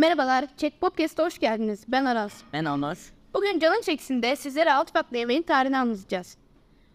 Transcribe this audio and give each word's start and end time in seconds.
Merhabalar, 0.00 0.44
Çek 0.56 0.80
Podcast'a 0.80 1.24
hoş 1.24 1.38
geldiniz. 1.38 1.84
Ben 1.88 2.04
Aras. 2.04 2.42
Ben 2.52 2.64
Onur. 2.64 3.12
Bugün 3.34 3.58
canın 3.58 3.80
çeksinde 3.80 4.36
sizlere 4.36 4.72
alt 4.72 4.92
farklı 4.92 5.16
yemeğin 5.16 5.42
tarihini 5.42 5.78
anlatacağız. 5.78 6.36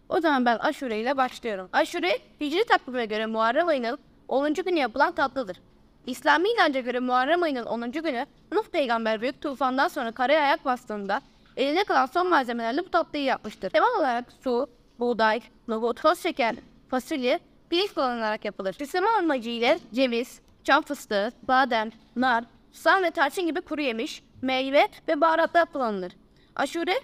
O 0.08 0.20
zaman 0.20 0.44
ben 0.44 0.58
aşure 0.58 1.00
ile 1.00 1.16
başlıyorum. 1.16 1.68
Aşure, 1.72 2.18
Hicri 2.40 2.64
takvime 2.64 3.06
göre 3.06 3.26
Muharrem 3.26 3.68
ayının 3.68 3.98
10. 4.28 4.54
günü 4.54 4.78
yapılan 4.78 5.12
tatlıdır. 5.12 5.56
İslami 6.06 6.48
inanca 6.48 6.80
göre 6.80 7.00
Muharrem 7.00 7.42
ayının 7.42 7.66
10. 7.66 7.92
günü 7.92 8.26
Nuh 8.52 8.64
peygamber 8.72 9.20
büyük 9.20 9.40
tufandan 9.40 9.88
sonra 9.88 10.12
karaya 10.12 10.42
ayak 10.42 10.64
bastığında 10.64 11.20
eline 11.56 11.84
kalan 11.84 12.06
son 12.06 12.28
malzemelerle 12.28 12.84
bu 12.84 12.90
tatlıyı 12.90 13.24
yapmıştır. 13.24 13.70
Temel 13.70 13.98
olarak 13.98 14.24
su, 14.44 14.70
buğday, 14.98 15.40
nohut, 15.68 16.02
toz 16.02 16.22
şeker, 16.22 16.56
fasulye, 16.90 17.40
pirinç 17.70 17.92
kullanılarak 17.94 18.44
yapılır. 18.44 18.72
Süsleme 18.72 19.08
amacı 19.08 19.50
ile 19.50 19.78
ceviz, 19.94 20.40
çam 20.64 20.82
fıstığı, 20.82 21.32
badem, 21.48 21.90
nar, 22.16 22.44
susam 22.76 23.02
ve 23.02 23.10
tarçın 23.10 23.46
gibi 23.46 23.60
kuru 23.60 23.80
yemiş, 23.80 24.22
meyve 24.42 24.88
ve 25.08 25.20
baharatlar 25.20 25.66
kullanılır. 25.66 26.12
Aşure, 26.56 26.94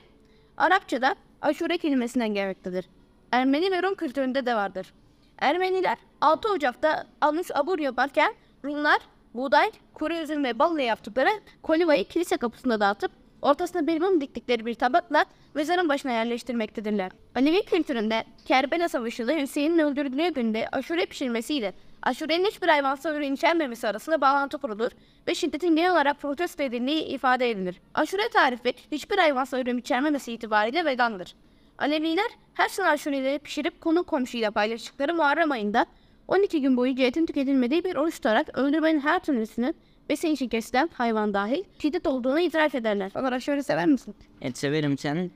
Arapçada 0.57 1.15
aşure 1.43 1.79
kelimesinden 1.79 2.35
gelmektedir. 2.35 2.89
Ermeni 3.33 3.71
ve 3.71 3.83
Rum 3.83 3.95
kültüründe 3.95 4.47
de 4.47 4.55
vardır. 4.55 4.95
Ermeniler 5.39 5.99
6 6.21 6.49
Ocak'ta 6.53 7.07
almış 7.21 7.47
abur 7.55 7.79
yaparken 7.79 8.35
Rumlar 8.65 9.01
buğday, 9.35 9.71
kuru 9.95 10.15
üzüm 10.15 10.45
ve 10.45 10.59
balla 10.59 10.83
yaptıkları 10.83 11.31
kolivayı 11.63 12.09
kilise 12.09 12.37
kapısında 12.37 12.81
dağıtıp 12.81 13.13
ortasına 13.43 13.87
bir 13.87 14.01
mum 14.01 14.21
diktikleri 14.21 14.67
bir 14.67 14.75
tabakla 14.75 15.25
mezarın 15.55 15.89
başına 15.89 16.13
yerleştirmektedirler. 16.13 17.11
Alevi 17.35 17.63
kültüründe 17.63 18.25
Kerbela 18.45 18.89
Savaşı'da 18.89 19.33
Hüseyin'in 19.33 19.79
öldürüldüğü 19.79 20.29
günde 20.29 20.69
aşure 20.73 21.07
pişirmesiyle 21.07 21.73
aşurenin 22.03 22.45
hiçbir 22.45 22.69
hayvansal 22.69 23.15
ürün 23.15 23.35
içermemesi 23.35 23.89
arasında 23.89 24.21
bağlantı 24.21 24.59
kurulur 24.59 24.91
ve 25.29 25.35
şiddetin 25.35 25.77
genel 25.77 25.93
olarak 25.93 26.21
protesto 26.21 26.63
edildiği 26.63 27.05
ifade 27.05 27.51
edilir. 27.51 27.81
Aşure 27.95 28.29
tarifi 28.29 28.75
hiçbir 28.93 29.19
hayvansal 29.19 29.61
ürün 29.61 29.79
içermemesi 29.79 30.33
itibariyle 30.33 30.85
vegandır. 30.85 31.35
Aleviler 31.79 32.31
her 32.55 32.69
sene 32.69 32.87
aşureleri 32.87 33.39
pişirip 33.39 33.81
konu 33.81 34.05
komşuyla 34.05 34.51
paylaştıkları 34.51 35.15
Muharrem 35.15 35.51
ayında 35.51 35.87
12 36.29 36.61
gün 36.61 36.77
boyunca 36.77 37.05
etin 37.05 37.27
tüketilmediği 37.27 37.85
bir 37.85 37.97
oruç 37.97 38.15
tutarak 38.15 38.59
öldürmenin 38.59 39.01
her 39.01 39.19
türlüsünün 39.19 39.77
besin 40.09 40.29
için 40.29 40.49
kesilen 40.49 40.91
hayvan 40.95 41.35
dahil 41.35 41.65
şiddet 41.79 42.07
olduğunu 42.07 42.41
itiraf 42.41 42.75
ederler. 42.75 43.13
Onlar 43.15 43.33
aşure 43.33 43.63
sever 43.63 43.87
misin? 43.87 44.15
Et 44.41 44.59
severim 44.59 44.99
sen. 44.99 45.31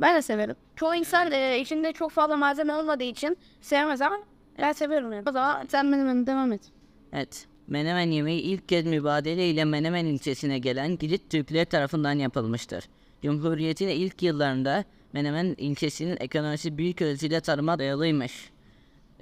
Ben 0.00 0.16
de 0.16 0.22
severim. 0.22 0.56
Çoğu 0.76 0.94
insan 0.94 1.32
e, 1.32 1.58
içinde 1.60 1.92
çok 1.92 2.10
fazla 2.10 2.36
malzeme 2.36 2.74
olmadığı 2.74 3.04
için 3.04 3.36
sevmez 3.60 4.00
ama 4.00 4.18
ben 4.58 4.72
severim 4.72 5.12
yani. 5.12 5.24
O 5.28 5.32
zaman 5.32 5.66
sen 5.68 5.92
benim 5.92 6.26
devam 6.26 6.52
et. 6.52 6.60
Evet. 7.12 7.46
Menemen 7.66 8.10
yemeği 8.10 8.40
ilk 8.40 8.68
kez 8.68 8.86
mübadele 8.86 9.48
ile 9.50 9.64
Menemen 9.64 10.06
ilçesine 10.06 10.58
gelen 10.58 10.98
Girit 10.98 11.30
Türkleri 11.30 11.64
tarafından 11.64 12.12
yapılmıştır. 12.12 12.84
Cumhuriyetin 13.22 13.88
ilk 13.88 14.22
yıllarında 14.22 14.84
Menemen 15.12 15.54
ilçesinin 15.58 16.16
ekonomisi 16.20 16.78
büyük 16.78 17.02
ölçüde 17.02 17.40
tarıma 17.40 17.78
dayalıymış. 17.78 18.50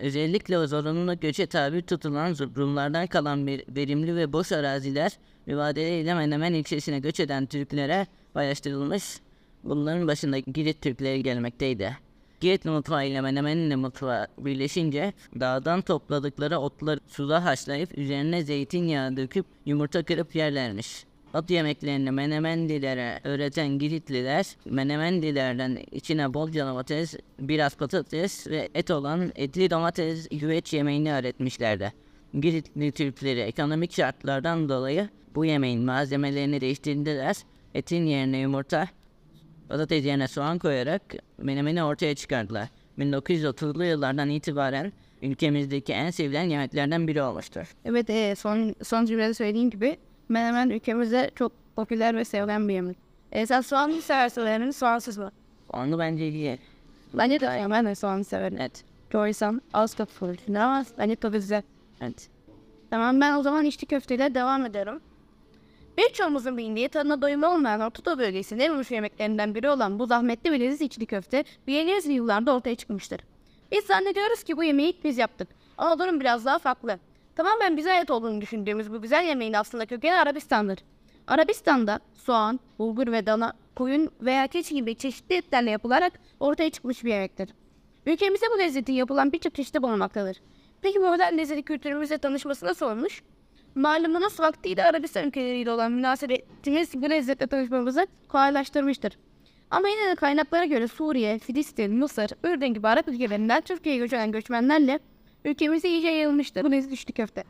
Özellikle 0.00 0.66
zorunlu 0.66 1.20
göçe 1.20 1.46
tabi 1.46 1.82
tutulan 1.82 2.36
Rumlardan 2.56 3.06
kalan 3.06 3.46
verimli 3.46 4.16
ve 4.16 4.32
boş 4.32 4.52
araziler 4.52 5.12
mübadele 5.46 6.00
ile 6.00 6.14
Menemen 6.14 6.52
ilçesine 6.52 6.98
göç 6.98 7.20
eden 7.20 7.46
Türklere 7.46 8.06
paylaştırılmış. 8.34 9.20
Bunların 9.64 10.08
başında 10.08 10.38
Girit 10.38 10.82
Türkleri 10.82 11.22
gelmekteydi. 11.22 11.96
Girit 12.40 12.64
mutfağı 12.64 13.06
ile 13.06 13.20
Menemen'in 13.20 13.78
mutfağı 13.78 14.26
birleşince 14.38 15.12
dağdan 15.40 15.82
topladıkları 15.82 16.58
otları 16.58 17.00
suda 17.08 17.44
haşlayıp 17.44 17.98
üzerine 17.98 18.42
zeytinyağı 18.42 19.16
döküp 19.16 19.46
yumurta 19.66 20.02
kırıp 20.02 20.34
yerlermiş. 20.34 21.04
Ot 21.34 21.50
yemeklerini 21.50 22.10
Menemenlilere 22.10 23.20
öğreten 23.24 23.68
Giritliler, 23.68 24.46
Menemenlilerden 24.64 25.78
içine 25.92 26.34
bol 26.34 26.52
domates, 26.52 27.14
biraz 27.38 27.76
patates 27.76 28.46
ve 28.46 28.68
et 28.74 28.90
olan 28.90 29.32
etli 29.36 29.70
domates 29.70 30.28
güveç 30.28 30.72
yemeğini 30.72 31.12
öğretmişlerdi. 31.12 31.92
Giritli 32.40 32.92
Türkleri 32.92 33.40
ekonomik 33.40 33.92
şartlardan 33.92 34.68
dolayı 34.68 35.08
bu 35.34 35.44
yemeğin 35.44 35.84
malzemelerini 35.84 36.60
değiştirdiler. 36.60 37.36
Etin 37.74 38.06
yerine 38.06 38.38
yumurta, 38.38 38.88
patates 39.68 40.04
yerine 40.04 40.28
soğan 40.28 40.58
koyarak 40.58 41.02
menemeni 41.38 41.84
ortaya 41.84 42.14
çıkardılar. 42.14 42.68
1930'lu 42.98 43.84
yıllardan 43.84 44.30
itibaren 44.30 44.92
ülkemizdeki 45.22 45.92
en 45.92 46.10
sevilen 46.10 46.42
yemeklerden 46.42 47.08
biri 47.08 47.22
olmuştur. 47.22 47.76
Evet 47.84 48.10
e, 48.10 48.34
son, 48.34 48.74
son 48.82 49.06
cümlede 49.06 49.34
söylediğim 49.34 49.70
gibi 49.70 49.96
menemen 50.30 50.70
ülkemizde 50.70 51.30
çok 51.34 51.52
popüler 51.76 52.16
ve 52.16 52.24
sevilen 52.24 52.68
bir 52.68 52.74
yemek. 52.74 52.96
E, 53.32 53.46
sen 53.46 53.60
soğanlı 53.60 54.02
seversin 54.02 54.70
soğansız 54.70 55.18
mı? 55.18 55.32
Onu 55.72 55.98
bence 55.98 56.28
iyi. 56.28 56.58
Bence 57.14 57.40
de 57.40 57.66
ben 57.70 57.86
de 57.86 57.94
soğanlı 57.94 58.24
severim. 58.24 58.56
Evet. 58.60 58.84
Çoğu 59.12 59.28
insan 59.28 59.62
az 59.72 59.94
kapı 59.94 60.36
ama 60.48 60.84
bence 60.98 61.16
tadı 61.16 61.36
güzel. 61.36 61.62
Evet. 62.00 62.28
Tamam 62.90 63.20
ben 63.20 63.36
o 63.36 63.42
zaman 63.42 63.64
içli 63.64 63.86
köfteyle 63.86 64.34
devam 64.34 64.66
ederim. 64.66 65.00
Birçoğumuzun 65.98 66.56
bildiği 66.56 66.88
tadına 66.88 67.22
doyum 67.22 67.42
olmayan 67.42 67.80
Orta 67.80 68.04
Doğu 68.04 68.18
bölgesinin 68.18 68.60
en 68.60 68.76
meşhur 68.76 68.94
yemeklerinden 68.94 69.54
biri 69.54 69.70
olan 69.70 69.98
bu 69.98 70.06
zahmetli 70.06 70.52
ve 70.52 70.60
leziz 70.60 70.80
içli 70.80 71.06
köfte 71.06 71.44
1700'lü 71.68 72.10
yıllarda 72.10 72.54
ortaya 72.54 72.74
çıkmıştır. 72.74 73.20
Biz 73.72 73.84
zannediyoruz 73.84 74.42
ki 74.42 74.56
bu 74.56 74.64
yemeği 74.64 74.96
biz 75.04 75.18
yaptık. 75.18 75.48
Ama 75.78 75.98
durum 75.98 76.20
biraz 76.20 76.44
daha 76.44 76.58
farklı. 76.58 76.98
Tamamen 77.36 77.76
bize 77.76 77.92
ait 77.92 78.10
olduğunu 78.10 78.40
düşündüğümüz 78.40 78.92
bu 78.92 79.02
güzel 79.02 79.24
yemeğin 79.24 79.52
aslında 79.52 79.86
kökeni 79.86 80.14
Arabistan'dır. 80.14 80.78
Arabistan'da 81.26 82.00
soğan, 82.14 82.60
bulgur 82.78 83.12
ve 83.12 83.26
dana, 83.26 83.52
koyun 83.76 84.10
veya 84.20 84.46
keçi 84.46 84.74
gibi 84.74 84.94
çeşitli 84.94 85.34
etlerle 85.34 85.70
yapılarak 85.70 86.12
ortaya 86.40 86.70
çıkmış 86.70 87.04
bir 87.04 87.10
yemektir. 87.10 87.50
Ülkemizde 88.06 88.46
bu 88.54 88.58
lezzetin 88.58 88.92
yapılan 88.92 89.32
birçok 89.32 89.54
çeşidi 89.54 89.82
bulunmaktadır. 89.82 90.36
Peki 90.82 91.00
bu 91.00 91.04
modern 91.04 91.38
lezzeti 91.38 91.62
kültürümüzle 91.62 92.18
tanışması 92.18 92.66
nasıl 92.66 92.86
olmuş? 92.86 93.22
Malumunuz 93.74 94.40
vaktiyle 94.40 94.84
Arabistan 94.84 95.26
ülkeleriyle 95.26 95.70
olan 95.70 95.92
münasebetimiz 95.92 96.94
bu 96.94 97.10
lezzetle 97.10 97.46
tanışmamızı 97.46 98.06
kolaylaştırmıştır. 98.28 99.18
Ama 99.70 99.88
yine 99.88 100.10
de 100.10 100.14
kaynaklara 100.14 100.64
göre 100.64 100.88
Suriye, 100.88 101.38
Filistin, 101.38 101.94
Mısır, 101.94 102.30
Ürdün 102.44 102.66
gibi 102.66 102.88
Arap 102.88 103.08
ülkelerinden 103.08 103.60
Türkiye'ye 103.60 104.00
göç 104.00 104.10
göçmenlerle 104.32 105.00
ülkemize 105.44 105.88
iyice 105.88 106.08
yayılmıştır. 106.08 106.64
Bu 106.64 106.72
lezzet 106.72 106.92
içli 106.92 107.12
köfte. 107.12 107.44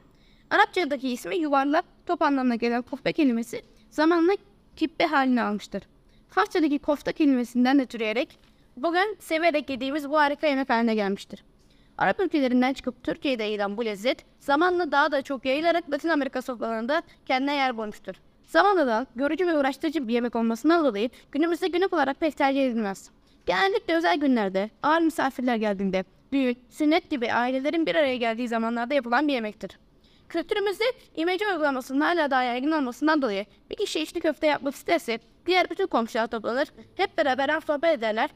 Arapçadaki 0.51 1.09
ismi 1.09 1.37
yuvarlak, 1.37 1.84
top 2.06 2.23
anlamına 2.23 2.55
gelen 2.55 2.83
kofte 2.83 3.12
kelimesi 3.12 3.62
zamanla 3.91 4.33
kibbe 4.77 5.06
halini 5.06 5.43
almıştır. 5.43 5.83
Farsçadaki 6.28 6.78
kofta 6.78 7.12
kelimesinden 7.12 7.78
de 7.78 7.87
türeyerek 7.87 8.39
bugün 8.77 9.17
severek 9.21 9.71
yediğimiz 9.71 10.11
bu 10.11 10.19
harika 10.19 10.47
yemek 10.47 10.71
haline 10.71 10.95
gelmiştir. 10.95 11.45
Arap 11.99 12.21
ülkelerinden 12.21 12.73
çıkıp 12.73 13.03
Türkiye'de 13.03 13.43
yayılan 13.43 13.77
bu 13.77 13.84
lezzet 13.84 14.25
zamanla 14.39 14.93
daha 14.93 15.12
da 15.12 15.22
çok 15.22 15.45
yayılarak 15.45 15.91
Latin 15.91 16.09
Amerika 16.09 16.43
sofralarında 16.43 17.03
kendine 17.27 17.55
yer 17.55 17.77
bulmuştur. 17.77 18.15
Zamanla 18.47 18.87
da 18.87 19.07
görücü 19.17 19.47
ve 19.47 19.59
uğraştırıcı 19.59 20.09
bir 20.09 20.12
yemek 20.12 20.37
olmasından 20.37 20.84
dolayı 20.84 21.11
günümüzde 21.33 21.69
günlük 21.69 21.93
olarak 21.93 22.21
pek 22.21 22.37
tercih 22.37 22.67
edilmez. 22.67 23.11
Genellikle 23.47 23.95
özel 23.95 24.17
günlerde, 24.17 24.71
ağır 24.83 25.01
misafirler 25.01 25.57
geldiğinde, 25.57 26.05
düğün, 26.33 26.59
sünnet 26.69 27.11
gibi 27.11 27.33
ailelerin 27.33 27.87
bir 27.87 27.95
araya 27.95 28.17
geldiği 28.17 28.49
zamanlarda 28.49 28.95
yapılan 28.95 29.29
bir 29.29 29.33
yemektir. 29.33 29.79
Kültürümüzde 30.29 30.85
imece 31.17 31.47
uygulamasının 31.49 32.01
hala 32.01 32.31
daha 32.31 32.43
yaygın 32.43 32.73
olmasından 32.73 33.23
dolayı 33.23 33.47
bir 33.71 33.77
kişi 33.77 34.01
içli 34.01 34.21
köfte 34.21 34.47
yapmak 34.47 34.75
isterse 34.75 35.19
diğer 35.47 35.71
bütün 35.71 35.87
komşular 35.87 36.27
toplanır, 36.27 36.69
hep 36.95 37.19
beraber 37.19 37.49
hem 37.49 37.63
sohbet 37.63 37.99
ederler 37.99 38.31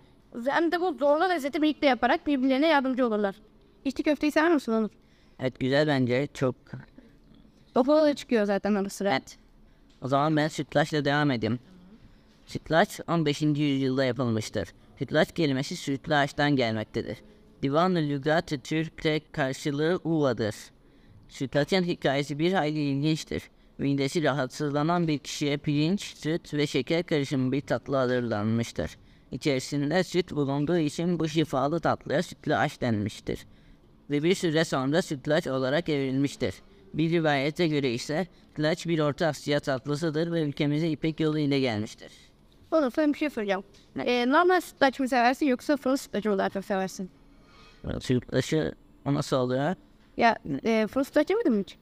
hem 0.46 0.72
de 0.72 0.80
bu 0.80 0.92
zorlu 0.92 1.28
lezzeti 1.28 1.62
birlikte 1.62 1.86
yaparak 1.86 2.26
birbirlerine 2.26 2.66
yardımcı 2.66 3.06
olurlar. 3.06 3.34
İçli 3.84 4.04
köfteyi 4.04 4.32
sever 4.32 4.54
misin 4.54 4.72
Onur? 4.72 4.90
Evet 5.40 5.60
güzel 5.60 5.86
bence. 5.86 6.28
Çok. 6.34 6.54
Okula 7.74 8.02
da 8.02 8.14
çıkıyor 8.14 8.44
zaten 8.44 8.74
ara 8.74 8.88
sıra. 8.88 9.10
Evet. 9.10 9.38
O 10.02 10.08
zaman 10.08 10.36
ben 10.36 10.48
sütlaçla 10.48 11.04
devam 11.04 11.30
edeyim. 11.30 11.58
Sütlaç 12.46 13.00
15. 13.08 13.42
yüzyılda 13.42 14.04
yapılmıştır. 14.04 14.68
Sütlaç 14.98 15.32
kelimesi 15.32 15.76
sütlü 15.76 16.14
ağaçtan 16.14 16.56
gelmektedir. 16.56 17.18
Divan-ı 17.64 17.98
Lügat-ı 17.98 18.60
Türk'te 18.60 19.20
karşılığı 19.32 20.00
uvadır. 20.04 20.54
Sütlaçın 21.28 21.82
hikayesi 21.82 22.38
bir 22.38 22.52
hayli 22.52 22.78
ilginçtir. 22.78 23.42
Midesi 23.78 24.22
rahatsızlanan 24.22 25.08
bir 25.08 25.18
kişiye 25.18 25.56
pirinç, 25.56 26.00
süt 26.16 26.54
ve 26.54 26.66
şeker 26.66 27.02
karışımı 27.02 27.52
bir 27.52 27.60
tatlı 27.60 27.96
hazırlanmıştır. 27.96 28.90
İçerisinde 29.32 30.04
süt 30.04 30.32
bulunduğu 30.32 30.78
için 30.78 31.18
bu 31.18 31.28
şifalı 31.28 31.80
tatlıya 31.80 32.22
sütlü 32.22 32.56
aş 32.56 32.80
denmiştir. 32.80 33.46
Ve 34.10 34.22
bir 34.22 34.34
süre 34.34 34.64
sonra 34.64 35.02
sütlaç 35.02 35.46
olarak 35.46 35.88
evrilmiştir. 35.88 36.54
Bir 36.94 37.10
rivayete 37.10 37.68
göre 37.68 37.92
ise 37.92 38.26
sütlaç 38.48 38.86
bir 38.86 38.98
Orta 38.98 39.26
Asya 39.26 39.60
tatlısıdır 39.60 40.32
ve 40.32 40.42
ülkemize 40.42 40.88
İpek 40.88 41.20
yolu 41.20 41.38
ile 41.38 41.60
gelmiştir. 41.60 42.12
Onur 42.70 42.90
sana 42.90 43.12
bir 43.12 43.18
şey 43.18 43.30
soracağım. 43.30 43.64
Ee, 43.98 44.28
normal 44.28 44.60
sütlaç 44.60 45.00
mı 45.00 45.08
seversin 45.08 45.46
yoksa 45.46 45.76
fırın 45.76 45.96
sütlacı 45.96 46.32
olarak 46.32 46.54
mı 46.54 46.62
seversin? 46.62 47.10
Sütlaçı 48.00 48.74
o 49.04 49.14
nasıl 49.14 49.36
oluyor? 49.36 49.74
Ya 50.16 50.38
e, 50.64 50.86
fırın 50.86 51.04
sütlacı 51.04 51.34
mıydın 51.34 51.62
hiç? 51.62 51.76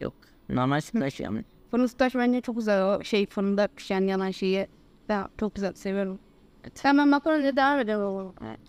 Yok. 0.00 0.14
Normal 0.48 0.80
sütlaç 0.80 1.20
yani. 1.20 1.44
Fırın 1.70 1.86
sütlaç 1.86 2.14
bence 2.14 2.40
çok 2.40 2.56
güzel 2.56 2.84
o 2.84 3.04
şey 3.04 3.26
fırında 3.26 3.68
pişen 3.76 4.00
yanan 4.00 4.30
şeyi. 4.30 4.68
Ben 5.08 5.28
çok 5.40 5.54
güzel 5.54 5.72
seviyorum. 5.72 6.18
Evet. 6.62 6.84
Hemen 6.84 7.08
makaronla 7.08 7.56
devam 7.56 7.78
edelim. 7.78 8.32
Evet. 8.46 8.60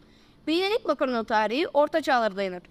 Bilyelik 0.48 0.86
makaron 0.86 1.24
tarihi 1.24 1.68
orta 1.68 2.01
çağlara 2.01 2.36
dayanır. 2.36 2.62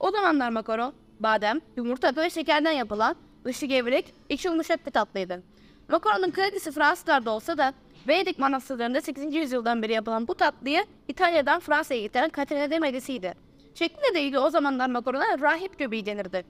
O 0.00 0.10
zamanlar 0.10 0.50
makaron, 0.50 0.92
badem, 1.20 1.60
yumurta 1.76 2.16
ve 2.16 2.30
şekerden 2.30 2.72
yapılan 2.72 3.16
dışı 3.44 3.66
gevrek, 3.66 4.14
içi 4.28 4.48
yumuşak 4.48 4.86
bir 4.86 4.90
tatlıydı. 4.90 5.42
Makaronun 5.88 6.30
kredisi 6.30 6.72
Fransızlarda 6.72 7.30
olsa 7.30 7.58
da 7.58 7.74
Venedik 8.08 8.38
manastırlarında 8.38 9.00
8. 9.00 9.34
yüzyıldan 9.34 9.82
beri 9.82 9.92
yapılan 9.92 10.28
bu 10.28 10.34
tatlıyı 10.34 10.84
İtalya'dan 11.08 11.60
Fransa'ya 11.60 12.00
getiren 12.00 12.28
Katerina 12.28 12.70
de 12.70 12.78
Medici'ydi. 12.78 13.34
Şekli 13.74 14.02
nedeniyle 14.10 14.38
o 14.38 14.50
zamanlar 14.50 14.88
makarona 14.88 15.40
rahip 15.40 15.78
göbeği 15.78 16.06
denirdi. 16.06 16.44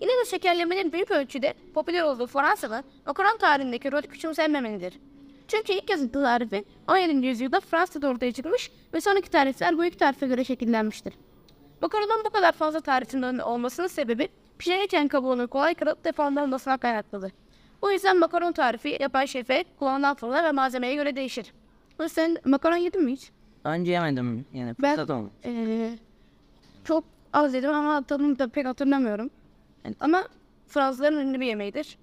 Yine 0.00 0.10
de 0.10 0.24
şekerlemenin 0.30 0.92
büyük 0.92 1.10
ölçüde 1.10 1.54
popüler 1.74 2.02
olduğu 2.02 2.26
Fransa'da 2.26 2.82
makaron 3.06 3.38
tarihindeki 3.38 3.92
rolü 3.92 4.06
küçümsenmemelidir. 4.06 4.98
Çünkü 5.48 5.72
ilk 5.72 5.90
yazılı 5.90 6.12
tarifi 6.12 6.64
17. 6.88 7.26
yüzyılda 7.26 7.60
Fransa'da 7.60 8.08
ortaya 8.08 8.32
çıkmış 8.32 8.70
ve 8.94 9.00
sonraki 9.00 9.30
tarifler 9.30 9.78
bu 9.78 9.84
ilk 9.84 9.98
tarife 9.98 10.26
göre 10.26 10.44
şekillenmiştir. 10.44 11.14
Makaronun 11.82 12.24
bu 12.24 12.30
kadar 12.30 12.52
fazla 12.52 12.80
tarifinin 12.80 13.38
olmasının 13.38 13.86
sebebi 13.86 14.28
pişirirken 14.58 15.08
kabuğunu 15.08 15.48
kolay 15.48 15.74
kırıp 15.74 16.04
depolanmasına 16.04 16.76
kaynaklıdır. 16.76 17.32
Bu 17.82 17.92
yüzden 17.92 18.18
makaron 18.18 18.52
tarifi 18.52 18.96
yapan 19.00 19.24
şefe, 19.24 19.64
kullanılan 19.78 20.14
fırına 20.14 20.44
ve 20.44 20.52
malzemeye 20.52 20.94
göre 20.94 21.16
değişir. 21.16 21.52
Ama 21.98 22.08
Sen 22.08 22.36
makaron 22.44 22.76
yedin 22.76 23.04
mi 23.04 23.12
hiç? 23.12 23.30
Önce 23.64 23.92
yemedim 23.92 24.44
yani 24.54 24.74
Ben 24.82 24.96
fırsat 24.96 25.10
olmadı. 25.10 25.30
eee, 25.44 25.98
çok 26.84 27.04
az 27.32 27.54
yedim 27.54 27.70
ama 27.70 28.02
tadını 28.02 28.38
da 28.38 28.48
pek 28.48 28.66
hatırlamıyorum. 28.66 29.30
Evet. 29.84 29.96
Ama 30.00 30.24
Fransızların 30.68 31.16
ünlü 31.18 31.40
bir 31.40 31.46
yemeğidir. 31.46 31.98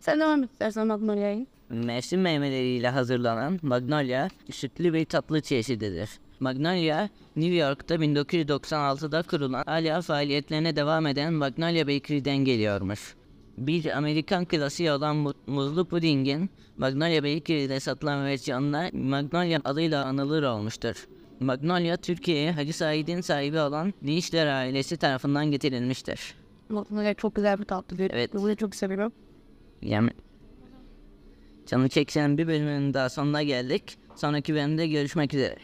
Sen 0.00 0.20
devam 0.20 0.42
et 0.42 0.50
istersen 0.52 0.86
Magnolia'yı. 0.86 1.46
Mevsim 1.68 2.20
meyveleriyle 2.20 2.88
hazırlanan 2.88 3.58
Magnolia 3.62 4.28
sütlü 4.50 4.92
bir 4.94 5.04
tatlı 5.04 5.40
çeşididir. 5.40 6.10
Magnolia, 6.40 7.08
New 7.36 7.54
York'ta 7.54 7.94
1996'da 7.94 9.22
kurulan 9.22 9.62
hala 9.66 10.00
faaliyetlerine 10.02 10.76
devam 10.76 11.06
eden 11.06 11.32
Magnolia 11.32 11.86
Bakery'den 11.88 12.36
geliyormuş. 12.36 13.14
Bir 13.58 13.96
Amerikan 13.96 14.44
klasiği 14.44 14.92
olan 14.92 15.16
mu- 15.16 15.34
muzlu 15.46 15.84
pudingin 15.84 16.50
Magnolia 16.76 17.22
Bakery'de 17.22 17.80
satılan 17.80 18.24
versiyonla 18.24 18.90
Magnolia 18.92 19.60
adıyla 19.64 20.04
anılır 20.04 20.42
olmuştur. 20.42 21.08
Magnolia, 21.40 21.96
Türkiye'ye 21.96 22.52
Hacı 22.52 22.72
Said'in 22.72 23.20
sahibi 23.20 23.58
olan 23.60 23.94
Dinçler 24.06 24.46
ailesi 24.46 24.96
tarafından 24.96 25.50
getirilmiştir. 25.50 26.34
Magnolia 26.68 27.14
çok 27.14 27.34
güzel 27.34 27.58
bir 27.58 27.64
tatlıdır. 27.64 28.10
Evet. 28.14 28.34
Bunu 28.34 28.56
çok 28.56 28.74
seviyorum. 28.74 29.12
Yani 29.82 30.10
Canı 31.66 31.88
çeksen 31.88 32.38
bir 32.38 32.46
bölümünün 32.46 32.94
daha 32.94 33.08
sonuna 33.08 33.42
geldik. 33.42 33.98
Sonraki 34.16 34.54
bölümde 34.54 34.86
görüşmek 34.88 35.34
üzere. 35.34 35.56